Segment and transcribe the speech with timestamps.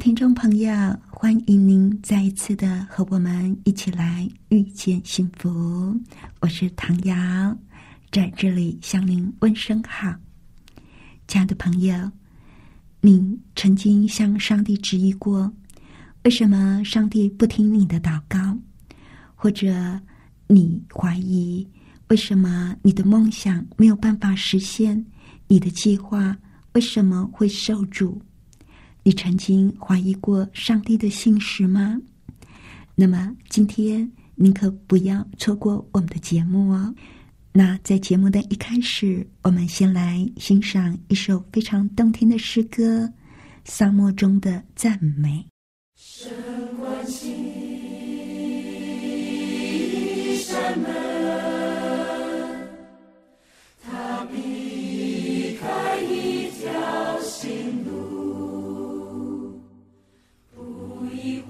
[0.00, 0.72] 听众朋友，
[1.10, 5.94] 欢迎您再一次的和我们一起来遇见幸福。
[6.40, 7.54] 我是唐瑶，
[8.10, 10.10] 在这里向您问声好。
[11.28, 12.10] 亲爱的朋友。
[13.02, 15.52] 你曾经向上帝质疑过，
[16.24, 18.56] 为什么上帝不听你的祷告？
[19.34, 20.00] 或者
[20.46, 21.68] 你怀疑
[22.08, 25.04] 为什么你的梦想没有办法实现？
[25.46, 26.38] 你的计划
[26.72, 28.22] 为什么会受阻？
[29.02, 32.00] 你曾经怀疑过上帝的信实吗？
[32.94, 36.94] 那么今天您可不要错过我们的节目哦。
[37.52, 43.04] 那在节目的一开始，我们先来欣赏一首非常动听的诗歌
[43.64, 45.30] 《沙漠中的赞美》。
[45.96, 46.30] 神
[46.78, 47.34] 关心
[50.36, 50.88] 山门，
[53.82, 54.59] 他避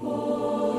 [0.01, 0.70] 不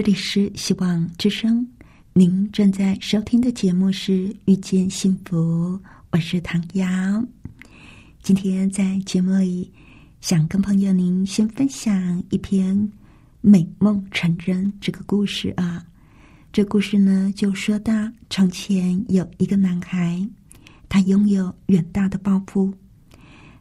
[0.00, 1.68] 这里是希望之声，
[2.14, 5.36] 您正在收听的节目是《遇见幸福》，
[6.10, 6.86] 我是唐瑶。
[8.22, 9.70] 今天在节目里，
[10.22, 12.90] 想跟朋友您先分享一篇
[13.42, 15.84] 美梦成真这个故事啊。
[16.50, 17.92] 这故事呢，就说到
[18.30, 20.26] 从前有一个男孩，
[20.88, 22.72] 他拥有远大的抱负，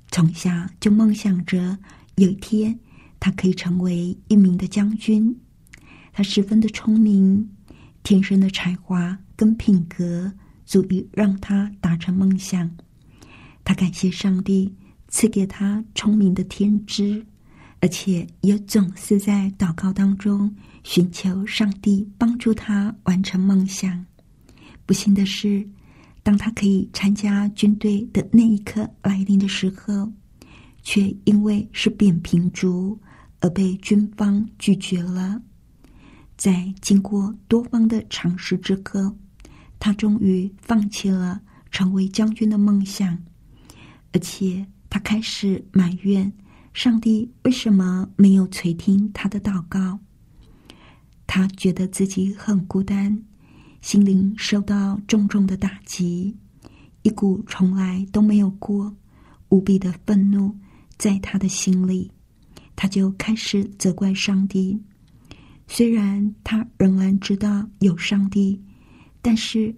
[0.09, 0.49] 从小
[0.79, 1.77] 就梦想着
[2.15, 2.79] 有一天
[3.19, 5.37] 他可以成为一名的将军。
[6.19, 7.49] 他十分的聪明，
[8.03, 10.29] 天生的才华跟品格
[10.65, 12.69] 足以让他达成梦想。
[13.63, 14.75] 他感谢上帝
[15.07, 17.25] 赐给他聪明的天资，
[17.79, 24.05] 而且也总是在祷告当中寻求上帝帮助他完成梦想。
[24.85, 25.65] 不幸的是，
[26.21, 30.11] 当他可以参加军队的那一刻来临的时候，
[30.83, 32.99] 却因为是扁平足
[33.39, 35.41] 而被军方拒绝了。
[36.39, 39.13] 在经过多方的尝试之后，
[39.77, 43.21] 他终于放弃了成为将军的梦想，
[44.13, 46.31] 而且他开始埋怨
[46.73, 49.99] 上帝为什么没有垂听他的祷告。
[51.27, 53.21] 他觉得自己很孤单，
[53.81, 56.37] 心灵受到重重的打击，
[57.01, 58.95] 一股从来都没有过
[59.49, 60.55] 无比的愤怒
[60.97, 62.09] 在他的心里，
[62.77, 64.81] 他就开始责怪上帝。
[65.71, 68.59] 虽然他仍然知道有上帝，
[69.21, 69.73] 但是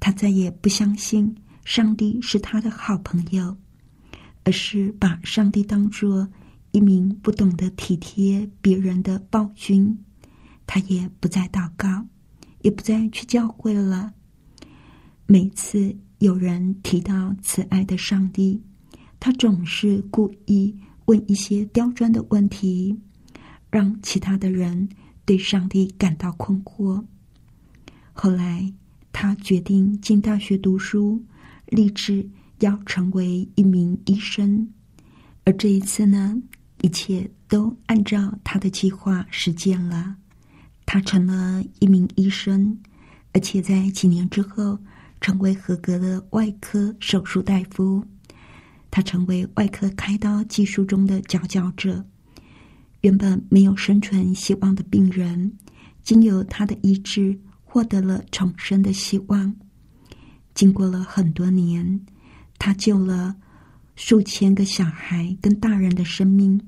[0.00, 1.36] 他再也不相信
[1.66, 3.54] 上帝是他的好朋友，
[4.44, 6.26] 而是把上帝当作
[6.72, 9.96] 一名不懂得体贴别人的暴君。
[10.66, 12.06] 他也不再祷告，
[12.62, 14.14] 也不再去教会了。
[15.26, 18.58] 每次有人提到慈爱的上帝，
[19.20, 20.74] 他总是故意
[21.04, 22.98] 问一些刁钻的问题，
[23.70, 24.88] 让其他的人。
[25.24, 27.04] 对上帝感到困惑。
[28.12, 28.72] 后来，
[29.12, 31.22] 他决定进大学读书，
[31.66, 32.28] 立志
[32.60, 34.68] 要成为一名医生。
[35.44, 36.40] 而这一次呢，
[36.82, 40.16] 一切都按照他的计划实践了。
[40.86, 42.78] 他成了一名医生，
[43.32, 44.78] 而且在几年之后，
[45.20, 48.04] 成为合格的外科手术大夫。
[48.90, 52.04] 他成为外科开刀技术中的佼佼者。
[53.04, 55.52] 原本没有生存希望的病人，
[56.02, 59.54] 经由他的医治，获得了重生的希望。
[60.54, 62.00] 经过了很多年，
[62.58, 63.36] 他救了
[63.94, 66.58] 数千个小孩跟大人的生命。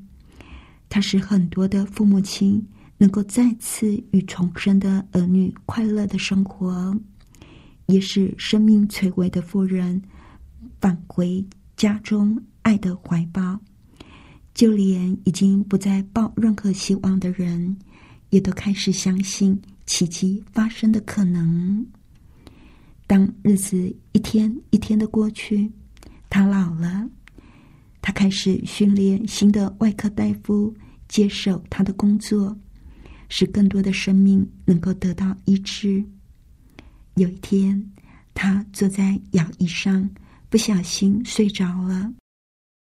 [0.91, 2.63] 他使很多的父母亲
[2.99, 6.95] 能够再次与重生的儿女快乐的生活，
[7.87, 10.03] 也使生命垂危的妇人
[10.83, 11.43] 返回
[11.79, 13.59] 家中爱的怀抱。
[14.57, 17.77] 就连已经不再抱任何希望的人，
[18.31, 21.87] 也都开始相信奇迹发生的可能。
[23.07, 25.71] 当日子一天一天的过去，
[26.31, 27.07] 他老了，
[28.01, 30.75] 他开始训练新的外科大夫
[31.07, 32.57] 接手他的工作，
[33.29, 36.03] 使更多的生命能够得到医治。
[37.17, 37.93] 有一天，
[38.33, 40.09] 他坐在摇椅上，
[40.49, 42.11] 不小心睡着了，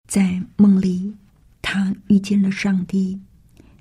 [0.07, 1.15] 在梦里。
[1.63, 3.19] 他遇见了上帝，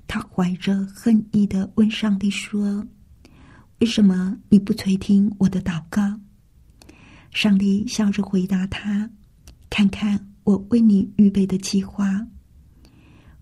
[0.06, 2.86] 他怀着恨意的问上帝说
[3.80, 6.00] ：“为什么你不垂听我的祷告？”
[7.32, 9.10] 上帝笑着回答他
[9.68, 12.26] ：“看看我为你预备的计划。”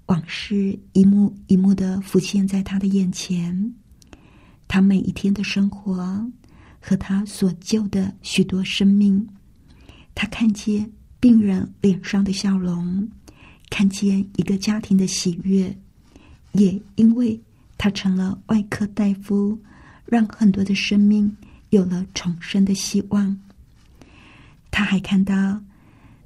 [0.07, 3.75] 往事一幕一幕的浮现在他的眼前，
[4.67, 6.29] 他每一天的生活
[6.81, 9.25] 和他所救的许多生命，
[10.15, 13.09] 他看见病人脸上的笑容。
[13.71, 15.75] 看见一个家庭的喜悦，
[16.53, 17.41] 也因为
[17.79, 19.57] 他成了外科大夫，
[20.05, 21.35] 让很多的生命
[21.71, 23.41] 有了重生的希望。
[24.71, 25.63] 他还看到，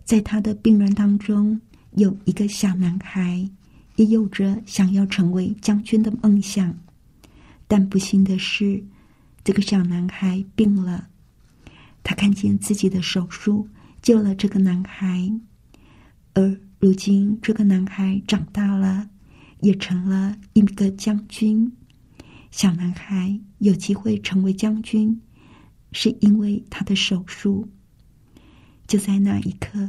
[0.05, 1.61] 在他的病人当中
[1.93, 3.49] 有一个小男孩，
[3.97, 6.75] 也有着想要成为将军的梦想。
[7.69, 8.83] 但不幸的是，
[9.45, 11.07] 这个小男孩病了。
[12.03, 13.69] 他看见自己的手术
[14.03, 15.31] 救了这个男孩，
[16.33, 16.59] 而。
[16.85, 19.09] 如今，这个男孩长大了，
[19.61, 21.73] 也成了一个将军。
[22.51, 25.19] 小男孩有机会成为将军，
[25.93, 27.67] 是因为他的手术。
[28.87, 29.89] 就在那一刻，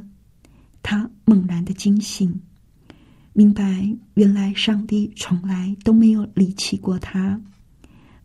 [0.82, 2.34] 他猛然的惊醒，
[3.34, 7.42] 明白原来上帝从来都没有离弃过他，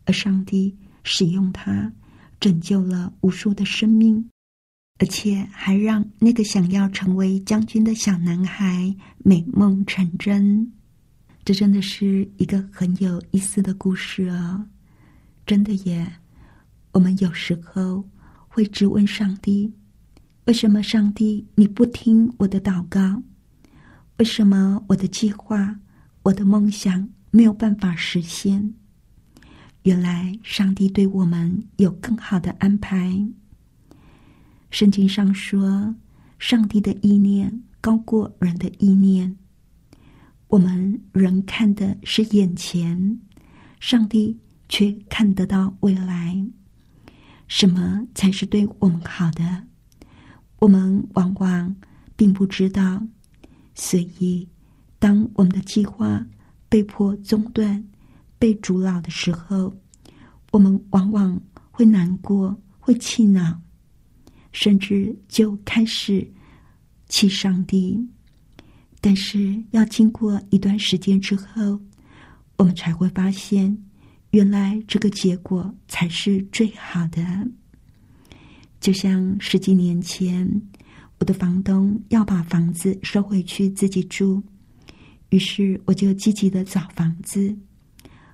[0.05, 0.73] 而上帝
[1.03, 1.91] 使用他，
[2.39, 4.30] 拯救了无数的生命。
[5.01, 10.71] 而且还让那个想要成为将军的小男孩美梦成真，
[11.43, 14.63] 这真的是一个很有意思的故事啊！
[15.43, 16.07] 真的耶！
[16.91, 18.07] 我们有时候
[18.47, 19.73] 会质问上帝：
[20.45, 23.23] 为什么上帝你不听我的祷告？
[24.19, 25.79] 为什么我的计划、
[26.21, 28.75] 我的梦想没有办法实现？
[29.81, 33.11] 原来上帝对我们有更好的安排。
[34.71, 35.93] 圣经上说
[36.39, 39.37] ：“上帝的意念高过人的意念。”
[40.47, 43.19] 我们人看的是眼前，
[43.79, 44.37] 上帝
[44.67, 46.43] 却看得到未来。
[47.47, 49.63] 什么才是对我们好的？
[50.59, 51.75] 我们往往
[52.15, 53.01] 并不知道。
[53.75, 54.47] 所以，
[54.99, 56.25] 当我们的计划
[56.69, 57.83] 被迫中断、
[58.39, 59.73] 被阻挠的时候，
[60.51, 63.59] 我们往往会难过、会气恼，
[64.51, 66.25] 甚至就开始
[67.07, 67.99] 气上帝。
[68.99, 71.79] 但是，要经过一段时间之后，
[72.57, 73.77] 我们才会发现，
[74.31, 77.47] 原来这个结果才是最好的。
[78.79, 80.61] 就像十几年前。
[81.19, 84.41] 我的房东要把房子收回去自己住，
[85.29, 87.55] 于是我就积极的找房子。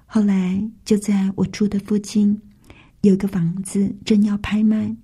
[0.06, 2.42] 后来就在我住的附近
[3.02, 4.96] 有一个房子正要拍卖，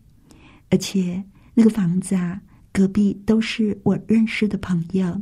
[0.73, 5.21] 而且那个房子啊，隔壁都是我认识的朋友。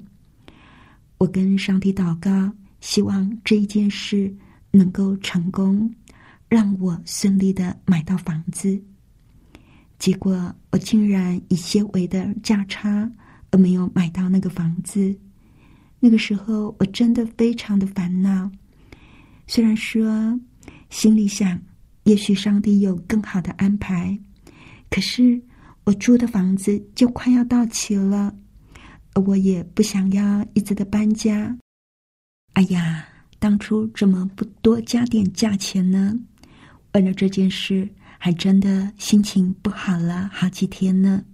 [1.17, 4.33] 我跟上帝祷告，希望这一件事
[4.71, 5.93] 能够成功，
[6.47, 8.81] 让我顺利的买到房子。
[9.99, 13.11] 结果我竟然以些微的价差
[13.49, 15.13] 而没有买到那个房子。
[15.99, 18.49] 那个时候我真的非常的烦恼。
[19.47, 20.39] 虽然说
[20.89, 21.59] 心里想，
[22.05, 24.17] 也许上帝有更好的安排，
[24.91, 25.41] 可是
[25.85, 28.31] 我租的房子就快要到期了，
[29.25, 31.57] 我也不想要一直的搬家。
[32.53, 33.03] 哎呀，
[33.39, 36.13] 当初怎么不多加点价钱呢？
[36.93, 37.89] 为了这件事。
[38.23, 41.25] 还真的心情不好了好几天呢。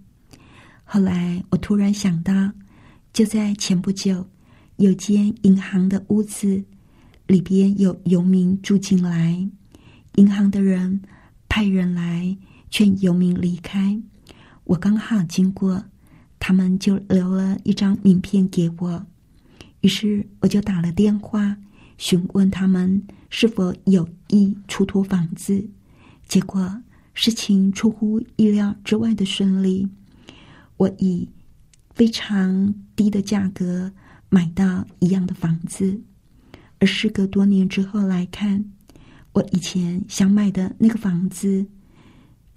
[0.86, 2.32] 后来我突然想到，
[3.12, 4.26] 就在前不久，
[4.78, 6.64] 有间银行的屋子
[7.26, 9.46] 里边有游民住进来，
[10.16, 11.02] 银行的人
[11.50, 12.38] 派人来
[12.70, 14.02] 劝游民离开。
[14.64, 15.86] 我刚好经过，
[16.40, 19.06] 他们就留了一张名片给我，
[19.82, 21.58] 于是我就打了电话
[21.98, 25.70] 询问他们是否有意出租房子。
[26.28, 26.84] 结果
[27.14, 29.88] 事情出乎意料之外的顺利，
[30.76, 31.30] 我以
[31.96, 33.92] 非常低的价格
[34.30, 36.02] 买到一样的房子，
[36.80, 38.66] 而时隔多年之后来看，
[39.32, 41.66] 我以前想买的那个房子，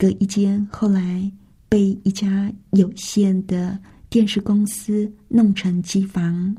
[0.01, 1.31] 隔一间后来
[1.69, 3.79] 被一家有限的
[4.09, 6.57] 电视公司弄成机房，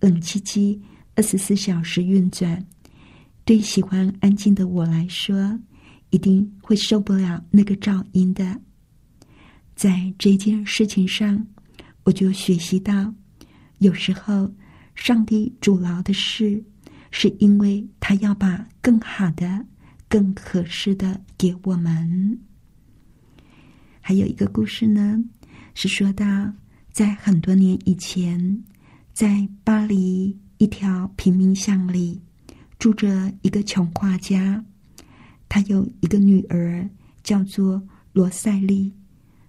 [0.00, 0.82] 冷气机
[1.14, 2.60] 二十四小时运转，
[3.44, 5.56] 对喜欢安静的我来说。
[6.10, 8.60] 一定会受不了那个噪音的。
[9.76, 11.46] 在这件事情上，
[12.02, 13.14] 我就学习到，
[13.78, 14.52] 有时候
[14.96, 16.62] 上帝阻挠的事，
[17.12, 19.64] 是因为他要把更好的、
[20.08, 22.38] 更合适的给我们。
[24.04, 25.16] 还有一个故事呢，
[25.74, 26.26] 是说到
[26.90, 28.62] 在很多年以前，
[29.14, 32.20] 在巴黎一条贫民巷里，
[32.80, 34.62] 住着一个穷画家。
[35.48, 36.86] 他有一个女儿，
[37.22, 37.80] 叫做
[38.12, 38.92] 罗赛莉。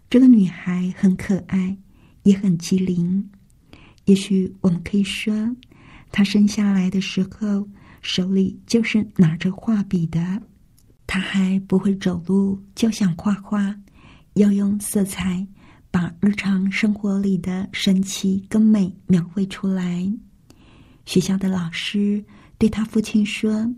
[0.08, 1.76] 这个女孩很可爱，
[2.22, 3.28] 也很机灵。
[4.06, 5.34] 也许我们可以说，
[6.12, 7.68] 她生下来的时候
[8.04, 10.40] 手里就是拿着画笔的。
[11.08, 13.76] 她还不会走路，就想画画，
[14.34, 15.46] 要用色彩
[15.92, 20.12] 把日常生活里的神奇跟美描绘出来。
[21.06, 22.24] 学校的老师
[22.58, 23.70] 对他父亲说：“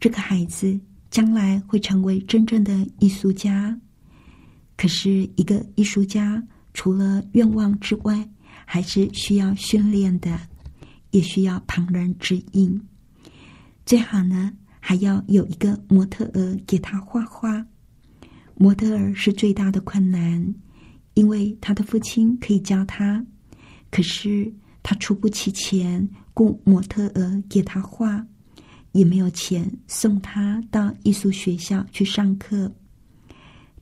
[0.00, 0.80] 这个孩子。”
[1.14, 3.80] 将来会成为真正的艺术家。
[4.76, 8.28] 可是，一个艺术家除了愿望之外，
[8.64, 10.36] 还是需要训练的，
[11.12, 12.82] 也需要旁人指引。
[13.86, 17.64] 最好呢，还要有一个模特儿给他画画。
[18.56, 20.54] 模特儿是最大的困难，
[21.14, 23.24] 因为他的父亲可以教他，
[23.90, 28.26] 可是他出不起钱雇模特儿给他画。
[28.92, 32.72] 也没有钱送他到艺术学校去上课。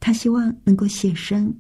[0.00, 1.54] 他希望能够写生，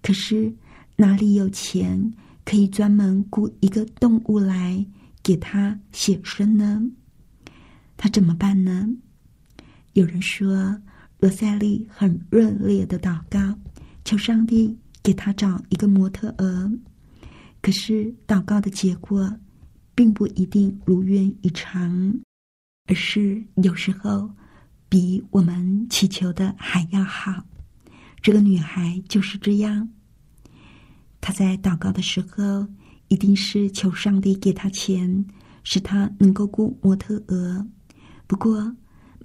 [0.00, 0.50] 可是
[0.96, 2.10] 哪里有钱
[2.42, 4.82] 可以专门雇一个动物来
[5.22, 6.82] 给他写生呢？
[7.98, 8.88] 他怎么办呢？
[9.92, 10.80] 有人说，
[11.18, 13.58] 罗塞利很热烈的祷告，
[14.04, 16.70] 求上帝给他找一个模特儿。
[17.62, 19.32] 可是祷告的结果，
[19.94, 22.20] 并不一定如愿以偿。
[22.88, 24.30] 而是有时候，
[24.88, 27.44] 比我们祈求的还要好。
[28.22, 29.88] 这个女孩就是这样，
[31.20, 32.68] 她在祷告的时候，
[33.08, 35.24] 一定是求上帝给她钱，
[35.64, 37.66] 使她能够雇模特儿。
[38.28, 38.72] 不过，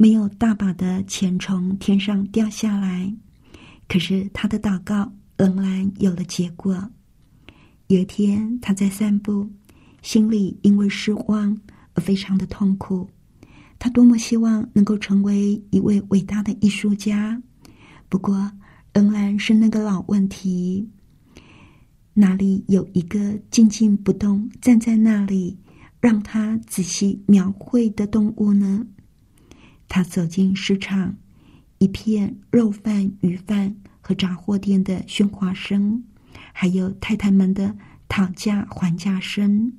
[0.01, 3.13] 没有大把的钱从天上掉下来，
[3.87, 6.89] 可是他的祷告仍然有了结果。
[7.85, 9.47] 有一天，他在散步，
[10.01, 11.55] 心里因为失望
[11.93, 13.07] 而非常的痛苦。
[13.77, 17.39] 他多么希望能够成为一位伟大的艺术家，
[18.09, 18.51] 不过。
[18.93, 20.89] 仍然是那个老问题：
[22.15, 25.55] 哪里有一个静静不动站在那里，
[25.99, 28.83] 让他仔细描绘的动物呢？
[29.93, 31.17] 他走进市场，
[31.79, 36.01] 一片肉贩、鱼贩和杂货店的喧哗声，
[36.53, 37.75] 还有太太们的
[38.07, 39.73] 讨价还价声，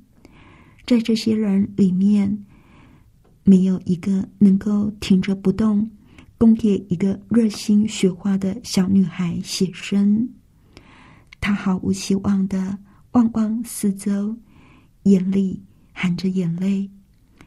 [0.85, 2.45] 在这些人里面，
[3.43, 5.89] 没有一个能够挺着不动。
[6.37, 10.29] 供给一个热心学画的小女孩写生，
[11.41, 12.77] 她毫无希望的
[13.13, 14.37] 望望四周，
[15.03, 16.91] 眼里含着眼泪。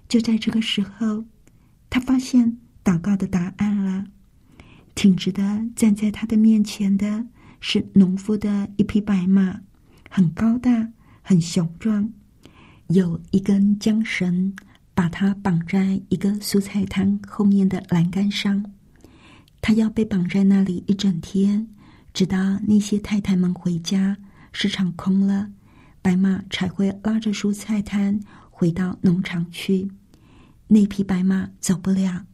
[0.09, 1.25] 就在这个时候，
[1.97, 4.05] 他发现祷告的答案了。
[4.95, 7.25] 挺直的站在他的面前的
[7.59, 9.63] 是农夫的一匹白马，
[10.11, 10.91] 很高大，
[11.23, 12.13] 很雄壮，
[12.89, 14.55] 有一根缰绳
[14.93, 18.63] 把它绑在一个蔬菜摊后面的栏杆上。
[19.63, 21.67] 他要被绑在那里一整天，
[22.13, 24.15] 直到那些太太们回家，
[24.53, 25.51] 市场空了，
[26.03, 29.91] 白马才会拉着蔬菜摊回到农场去。
[30.69, 32.25] 那匹白马走不了，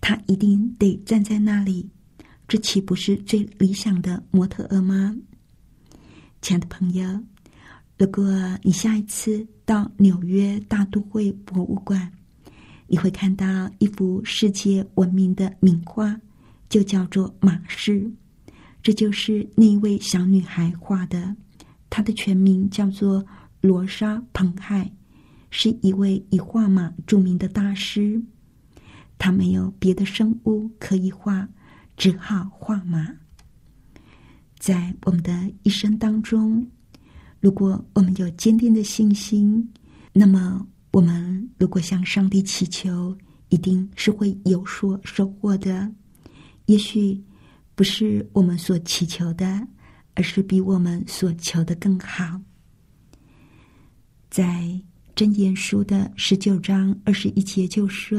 [0.00, 1.88] 他一定得站在那里。
[2.48, 5.16] 这岂不是最理想的模特儿吗？
[6.42, 7.06] 亲爱的朋友，
[7.96, 8.24] 如果
[8.62, 12.10] 你下一次到纽约大都会博物馆，
[12.86, 16.18] 你会看到一幅世界闻名的名画。
[16.68, 18.08] 就叫做马氏，
[18.80, 21.34] 这就是那位小女孩画的。
[21.90, 23.26] 她的全名叫做
[23.60, 24.88] 罗莎·彭海，
[25.50, 28.22] 是一位以画马著名的大师。
[29.18, 31.46] 他没有别的生物可以画，
[31.96, 33.06] 只好画马。
[34.58, 36.66] 在我们的一生当中，
[37.38, 39.66] 如果我们有坚定的信心，
[40.12, 43.16] 那么我们如果向上帝祈求，
[43.48, 45.90] 一定是会有所收获的。
[46.66, 47.22] 也许
[47.74, 49.66] 不是我们所祈求的，
[50.14, 52.40] 而是比我们所求的更好。
[54.30, 54.80] 在
[55.20, 58.18] 真言书的十九章二十一节就说：“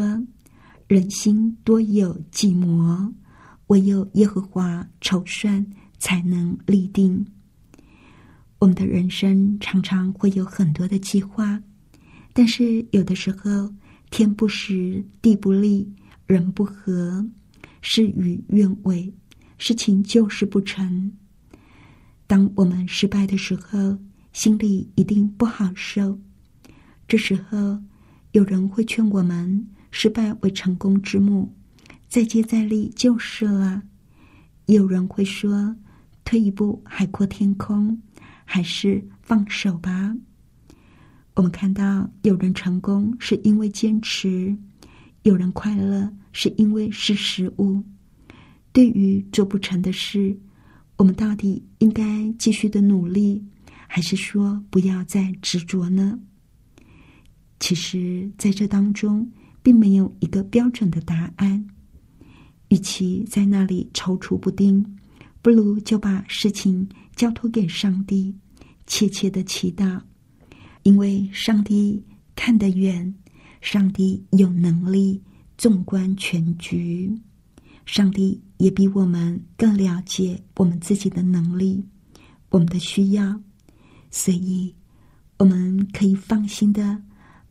[0.88, 3.12] 人心多有计谋，
[3.70, 5.66] 唯有耶和华筹算，
[5.98, 7.26] 才能立定。”
[8.60, 11.60] 我们的人生常常会有很多的计划，
[12.34, 13.74] 但是有的时候
[14.12, 15.92] 天不时，地不利，
[16.28, 17.28] 人不和。
[17.82, 19.12] 事与愿违，
[19.58, 21.12] 事情就是不成。
[22.28, 23.98] 当我们失败的时候，
[24.34, 26.20] 心里一定不好受。
[27.12, 27.78] 这时候，
[28.32, 31.54] 有人会劝我们：失败为成功之母，
[32.08, 33.84] 再接再厉就是了。
[34.68, 35.76] 有人会说：
[36.24, 38.02] 退一步海阔天空，
[38.46, 40.16] 还是放手吧。
[41.34, 44.56] 我们看到有人成功是因为坚持，
[45.24, 46.10] 有人快乐。
[46.32, 47.84] 是因为是食物。
[48.72, 50.34] 对于做不成的事，
[50.96, 53.44] 我们到底应该继续的努力，
[53.86, 56.18] 还是说不要再执着呢？
[57.62, 59.32] 其实，在这当中，
[59.64, 61.66] 并没有一个标准的答案。
[62.68, 64.86] 与其在那里踌躇不定，
[65.42, 68.36] 不如就把事情交托给上帝，
[68.86, 70.02] 切切的祈祷，
[70.84, 72.04] 因为上帝
[72.36, 73.14] 看得远，
[73.62, 75.22] 上帝有能力。
[75.58, 77.16] 纵观全局，
[77.86, 81.86] 上帝也比我们更了解我们自己的能力、
[82.50, 83.40] 我们的需要，
[84.10, 84.74] 所以
[85.38, 87.00] 我们可以放心的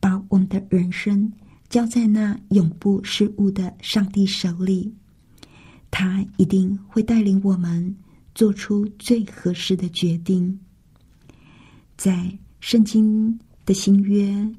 [0.01, 1.33] 把我们的人生
[1.69, 4.93] 交在那永不失误的上帝手里，
[5.91, 7.95] 他一定会带领我们
[8.35, 10.59] 做出最合适的决定。
[11.97, 14.53] 在圣经的新约。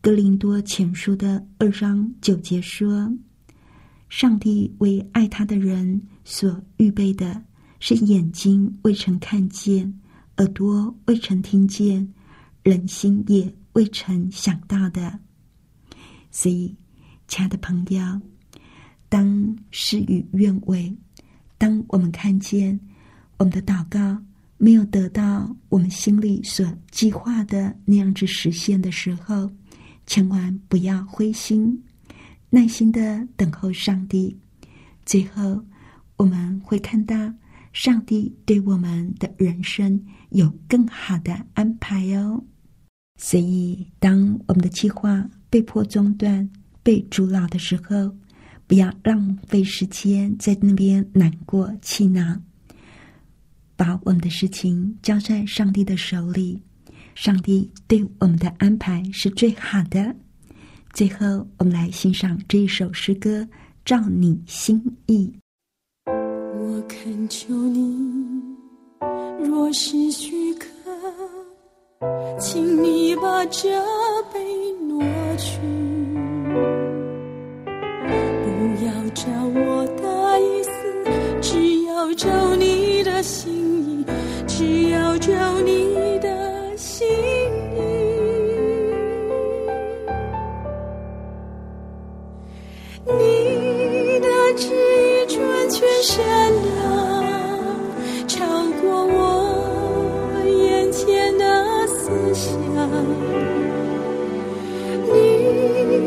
[0.00, 3.10] 格林多前书的二章九节说
[4.10, 7.42] ：“上帝为爱他的人所预备的，
[7.80, 9.98] 是眼睛未曾看见，
[10.36, 12.06] 耳朵未曾听见，
[12.62, 15.20] 人心也未曾想到的。”
[16.32, 16.74] 所以，
[17.28, 18.20] 亲爱的朋友，
[19.08, 20.92] 当事与愿违，
[21.56, 22.80] 当我们看见
[23.36, 24.20] 我们的祷告
[24.56, 29.48] 没有得到我们心里所计划的那样子实现的时候，
[30.06, 31.80] 千万不要灰心，
[32.50, 34.36] 耐心的等候上帝，
[35.06, 35.64] 最后，
[36.16, 37.32] 我们会看到
[37.72, 42.42] 上帝对我们的人生有更好的安排哦。
[43.16, 46.48] 所以，当我们的计划被迫中断、
[46.82, 48.14] 被阻挠的时候，
[48.66, 52.40] 不要浪费时间在那边难过、气恼，
[53.76, 56.60] 把我们的事情交在上帝的手里。
[57.14, 60.14] 上帝对我们的安排是最好的。
[60.92, 63.42] 最后，我们来欣赏这一首诗歌
[63.84, 65.32] 《照你心意》。
[66.56, 67.96] 我恳求你，
[69.46, 70.66] 若是许可，
[72.38, 73.68] 请你把这
[74.32, 74.40] 杯
[74.88, 75.02] 挪
[75.36, 75.58] 去，
[78.42, 78.48] 不
[78.84, 80.70] 要照我的意思，
[81.40, 83.52] 只要照你的心
[83.88, 84.04] 意，
[84.46, 85.32] 只要照
[85.64, 86.54] 你的。
[86.76, 87.78] 心意，
[93.06, 96.43] 你的旨意纯全善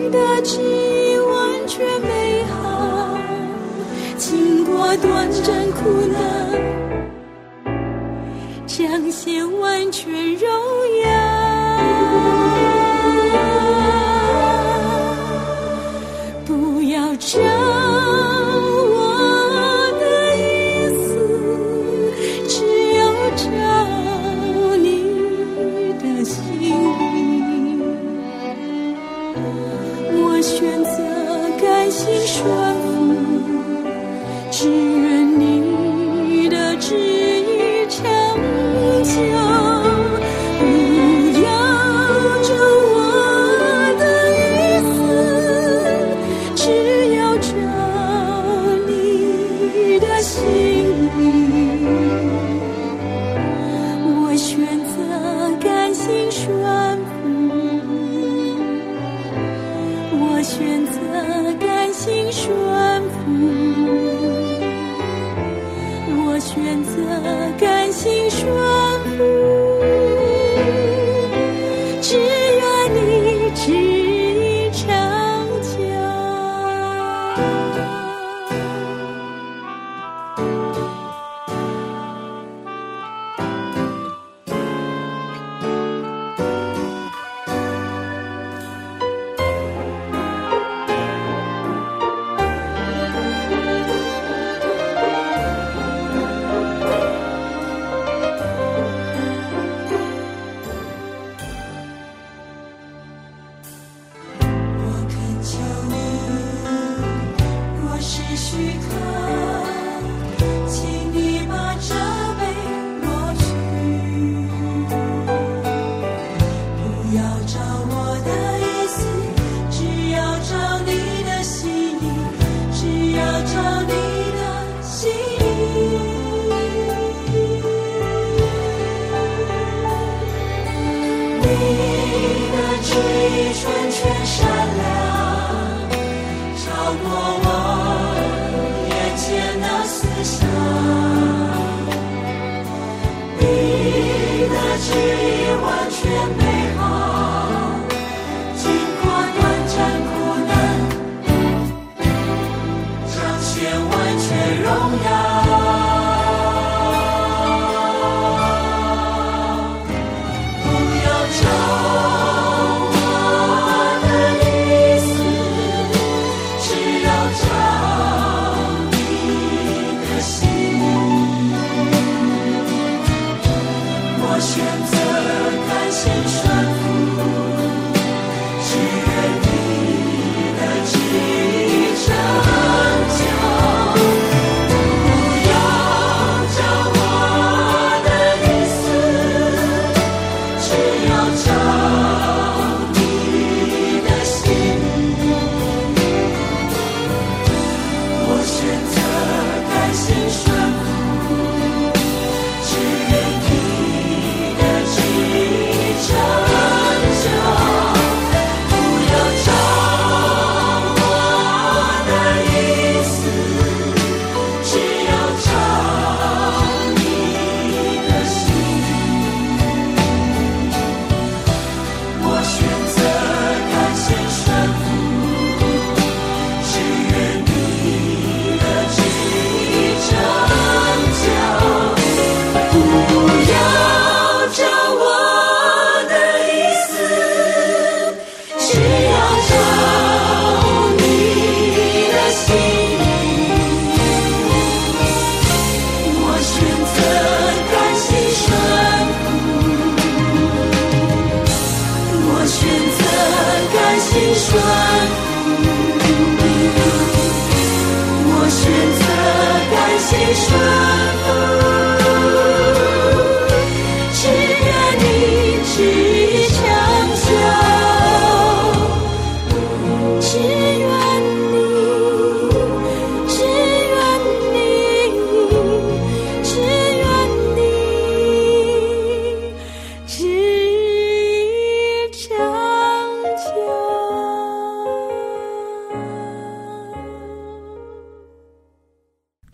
[0.10, 3.18] 的旨意完全美好，
[4.18, 6.18] 经过短暂苦难。
[8.66, 10.48] 彰显完全荣
[11.04, 11.10] 耀，
[16.46, 17.42] 不要这
[62.40, 62.54] 春
[63.10, 63.26] 风
[66.20, 66.94] 我选择
[67.60, 68.67] 甘心顺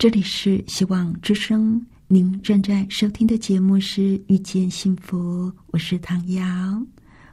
[0.04, 6.44] 这里是希望之声，您正在收听的节目是《遇见幸福》，我是唐瑶。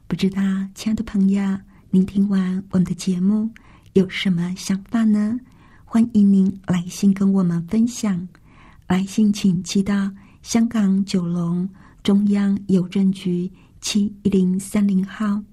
[0.07, 0.41] 不知道，
[0.73, 3.51] 亲爱的朋友，您听完我们的节目
[3.91, 5.37] 有什么想法呢？
[5.83, 8.25] 欢迎您来信跟我们分享。
[8.87, 10.09] 来信请寄到
[10.41, 11.69] 香港九龙
[12.01, 15.43] 中央邮政局七一零三零号，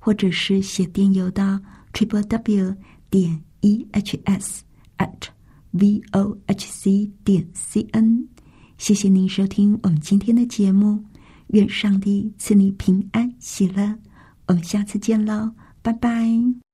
[0.00, 1.60] 或者是写电邮到
[1.92, 2.76] triple w
[3.08, 4.64] 点 e h s
[4.98, 5.28] at。
[5.78, 8.26] Vohc 点 cn，
[8.78, 11.04] 谢谢您收听我们今天的节目，
[11.48, 13.98] 愿上帝赐你平安喜乐，
[14.46, 16.65] 我们下次见喽，拜拜。